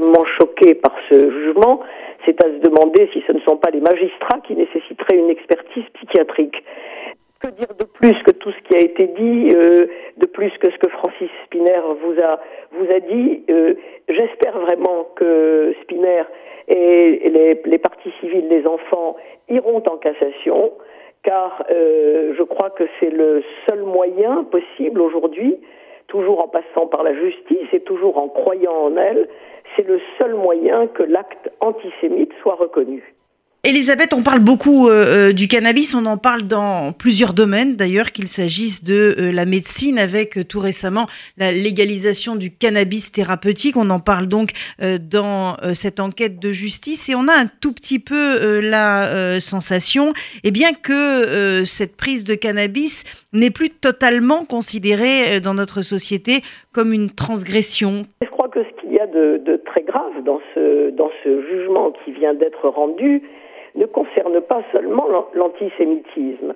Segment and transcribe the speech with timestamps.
[0.00, 1.80] extrêmement choqué par ce jugement,
[2.24, 5.84] c'est à se demander si ce ne sont pas les magistrats qui nécessiteraient une expertise
[5.94, 6.62] psychiatrique.
[7.42, 9.86] Que dire de plus que tout ce qui a été dit, euh,
[10.18, 12.38] de plus que ce que Francis Spinner vous a
[12.72, 13.74] vous a dit euh,
[14.08, 16.24] J'espère vraiment que Spinner
[16.68, 19.16] et les, les parties civiles, les enfants,
[19.48, 20.72] iront en cassation,
[21.22, 25.56] car euh, je crois que c'est le seul moyen possible aujourd'hui,
[26.10, 29.28] toujours en passant par la justice et toujours en croyant en elle,
[29.74, 33.14] c'est le seul moyen que l'acte antisémite soit reconnu.
[33.62, 38.10] Elisabeth, on parle beaucoup euh, euh, du cannabis, on en parle dans plusieurs domaines d'ailleurs,
[38.10, 41.04] qu'il s'agisse de euh, la médecine avec tout récemment
[41.36, 43.76] la légalisation du cannabis thérapeutique.
[43.76, 47.98] On en parle donc dans cette enquête de justice et on a un tout petit
[47.98, 55.54] peu la sensation eh bien, que cette prise de cannabis n'est plus totalement considérée dans
[55.54, 58.04] notre société comme une transgression.
[58.22, 61.42] Je crois que ce qu'il y a de, de, très grave dans ce, dans ce
[61.48, 63.22] jugement qui vient d'être rendu,
[63.74, 66.54] ne concerne pas seulement l'antisémitisme.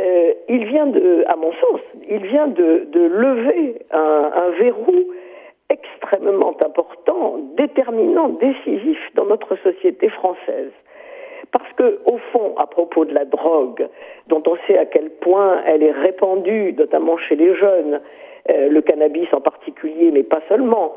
[0.00, 4.94] Euh, il vient de, à mon sens, il vient de, lever un, un, verrou
[5.68, 10.70] extrêmement important, déterminant, décisif dans notre société française.
[11.52, 13.88] Parce que, au fond, à propos de la drogue,
[14.28, 18.00] dont on sait à quel point elle est répandue, notamment chez les jeunes,
[18.48, 20.94] euh, le cannabis en particulier, mais pas seulement,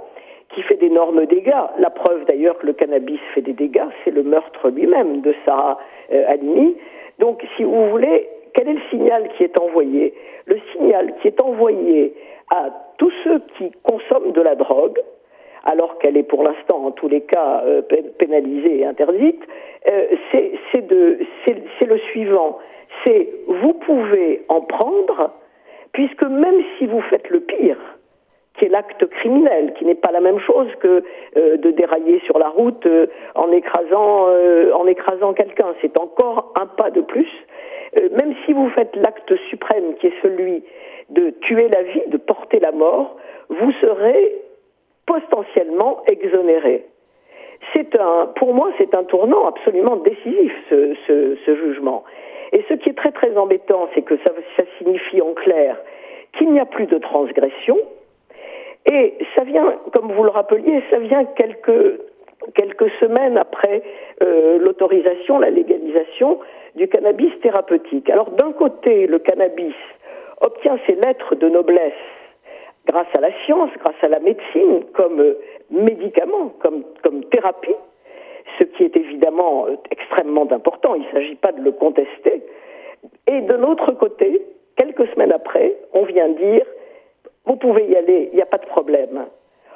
[0.54, 1.66] qui fait d'énormes dégâts.
[1.80, 5.80] La preuve d'ailleurs que le cannabis fait des dégâts, c'est le meurtre lui-même de Sarah
[6.12, 6.26] euh.
[7.20, 10.14] Donc, si vous voulez, quel est le signal qui est envoyé?
[10.46, 12.14] Le signal qui est envoyé
[12.50, 15.00] à tous ceux qui consomment de la drogue,
[15.64, 17.82] alors qu'elle est pour l'instant en tous les cas euh,
[18.20, 19.42] pénalisée et interdite,
[19.88, 20.08] euh,
[20.72, 22.60] c'est le suivant.
[23.04, 25.32] C'est vous pouvez en prendre,
[25.94, 27.78] puisque même si vous faites le pire,
[28.58, 31.04] qui est l'acte criminel, qui n'est pas la même chose que
[31.38, 35.74] euh, de dérailler sur la route euh, en écrasant, euh, en écrasant quelqu'un.
[35.82, 37.30] C'est encore un pas de plus.
[38.20, 40.64] même si vous faites l'acte suprême, qui est celui
[41.10, 43.18] de tuer la vie, de porter la mort,
[43.50, 44.36] vous serez
[45.06, 46.86] potentiellement exonéré.
[47.74, 50.96] C'est un, pour moi, c'est un tournant absolument décisif, ce,
[51.46, 52.04] ce, jugement.
[52.52, 55.78] Et ce qui est très très embêtant, c'est que ça, ça signifie en clair
[56.38, 57.78] qu'il n'y a plus de transgression,
[59.54, 62.00] vient, comme vous le rappeliez, ça vient quelques,
[63.00, 63.82] semaines après
[64.22, 66.40] euh, l'autorisation, la légalisation
[66.76, 68.10] du cannabis thérapeutique.
[68.10, 69.76] Alors d'un côté, le cannabis
[70.42, 72.04] obtient ses lettres de noblesse
[72.88, 75.38] grâce à la science, grâce à la médecine, comme euh,
[75.72, 77.76] médicament, comme, comme thérapie,
[78.60, 82.44] ce qui est évidemment euh, extrêmement important, il ne s'agit pas de le contester.
[83.28, 84.42] Et de l'autre côté,
[84.78, 86.66] quelques semaines après, on vient dire
[87.46, 89.26] vous pouvez y aller, il n'y a pas de problème.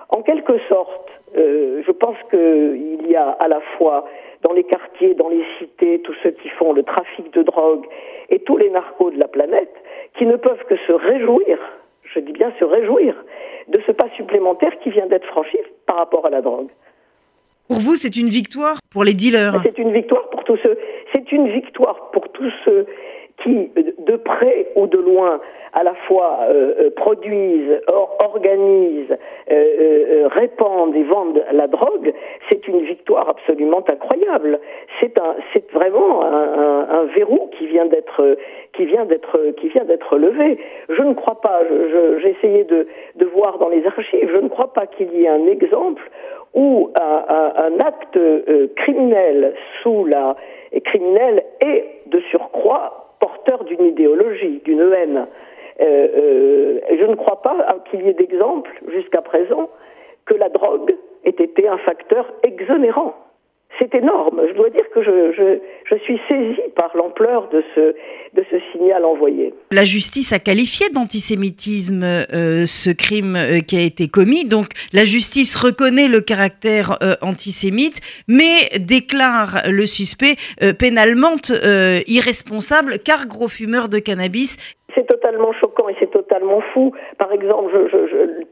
[0.09, 4.05] En quelque sorte, euh, je pense qu'il y a à la fois
[4.43, 7.85] dans les quartiers, dans les cités, tous ceux qui font le trafic de drogue
[8.29, 9.73] et tous les narcos de la planète
[10.17, 11.57] qui ne peuvent que se réjouir,
[12.03, 13.15] je dis bien se réjouir,
[13.67, 16.69] de ce pas supplémentaire qui vient d'être franchi par rapport à la drogue.
[17.67, 20.77] Pour vous, c'est une victoire pour les dealers C'est une victoire pour tous ceux.
[21.13, 22.85] C'est une victoire pour tous ceux
[23.43, 25.41] qui, de près ou de loin,
[25.73, 29.17] à la fois euh, euh produisent, or, organisent,
[29.49, 32.13] euh, euh, répandent et vendent la drogue,
[32.49, 34.59] c'est une victoire absolument incroyable.
[34.99, 38.37] C'est un, c'est vraiment un, un, un, verrou qui vient d'être,
[38.73, 40.57] qui vient d'être, qui vient d'être levé.
[40.89, 41.61] Je ne crois pas.
[42.21, 44.29] J'ai essayé de, de voir dans les archives.
[44.31, 46.09] Je ne crois pas qu'il y ait un exemple
[46.53, 48.19] où un, un acte
[48.75, 50.35] criminel sous la
[50.83, 55.27] criminel est de surcroît porteur d'une idéologie, d'une haine.
[55.79, 59.69] Euh, euh, je ne crois pas qu'il y ait d'exemple jusqu'à présent
[60.25, 63.15] que la drogue ait été un facteur exonérant.
[63.79, 64.41] C'est énorme.
[64.47, 67.93] Je dois dire que je, je, je suis saisie par l'ampleur de ce,
[68.33, 69.53] de ce signal envoyé.
[69.71, 74.45] La justice a qualifié d'antisémitisme euh, ce crime euh, qui a été commis.
[74.45, 80.35] Donc la justice reconnaît le caractère euh, antisémite, mais déclare le suspect
[80.79, 81.35] pénalement
[82.07, 84.57] irresponsable car gros fumeur de cannabis
[84.95, 85.66] c'est totalement choquant
[85.99, 86.91] c'est totalement fou.
[87.17, 87.71] Par exemple,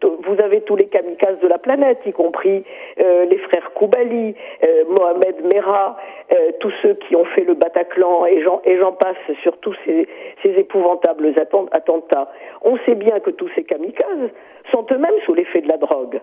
[0.01, 2.63] vous avez tous les kamikazes de la planète, y compris
[2.99, 5.97] euh, les frères Koubali, euh, Mohamed Merah,
[6.31, 10.07] euh, tous ceux qui ont fait le Bataclan et j'en passe sur tous ces,
[10.43, 11.33] ces épouvantables
[11.71, 12.31] attentats.
[12.63, 14.29] On sait bien que tous ces kamikazes
[14.71, 16.19] sont eux-mêmes sous l'effet de la drogue.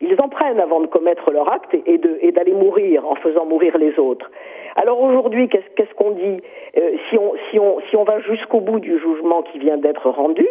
[0.00, 3.98] Ils en prennent avant de commettre leur acte et d'aller mourir en faisant mourir les
[3.98, 4.30] autres.
[4.76, 6.40] Alors aujourd'hui, qu'est-ce qu'on dit
[6.78, 10.46] euh, si, on, va jusqu'au bout du jugement qui vient d'être rendu,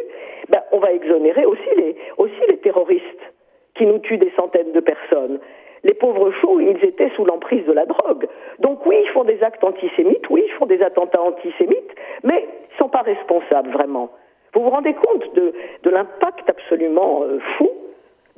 [0.50, 3.34] ben, on va exonérer aussi les, aussi les terroristes
[3.75, 5.40] qui nous tuent des centaines de personnes.
[5.84, 8.28] les pauvres choux, ils étaient sous l'emprise de la drogue.
[8.60, 12.74] Donc oui, ils font des actes antisémites, oui, ils font des attentats antisémites, mais ils
[12.74, 14.10] ne sont pas responsables vraiment.
[14.54, 17.69] Vous vous rendez compte de, l'impact absolument euh, fou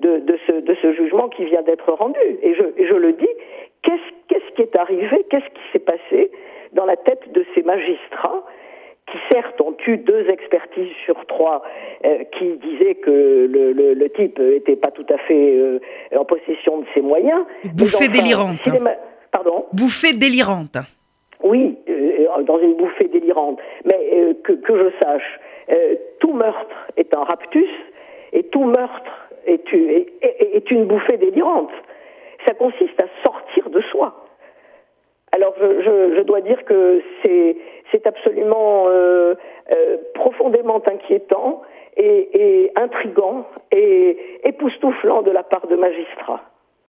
[0.02, 3.30] de, ce, jugement qui vient d'être rendu Et je, le dis,
[3.84, 6.32] qu'est-ce qui est arrivé, qu'est-ce qui s'est passé
[6.74, 8.44] dans la tête de ces magistrats
[9.08, 11.64] qui certes ont eu deux expertises sur trois
[12.06, 15.80] euh, qui disaient que le, type n'était pas tout à fait euh,
[16.16, 17.46] en possession de ses moyens.
[17.74, 18.70] Bouffée délirante.
[19.32, 19.66] Pardon?
[19.74, 20.78] Bouffée délirante.
[21.44, 23.60] Oui, euh, dans une bouffée délirante.
[23.86, 25.40] Mais que, je sache,
[26.20, 27.70] tout meurtre est un raptus
[28.34, 29.21] et tout meurtre
[29.74, 31.72] est, une bouffée délirante.
[32.46, 34.26] Ça consiste à sortir de soi.
[35.32, 38.88] Alors je, dois dire que c'est absolument